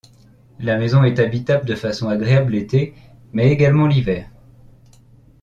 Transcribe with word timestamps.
La 0.59 0.79
maison 0.79 1.03
est 1.03 1.19
habitable 1.19 1.67
de 1.67 1.75
façon 1.75 2.09
agréable 2.09 2.53
l'été, 2.53 2.95
mais 3.33 3.51
également 3.51 3.85
l'hiver. 3.85 4.27